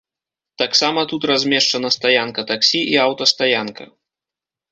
[0.61, 3.83] Таксама тут размешчана стаянка таксі і аўтастаянка.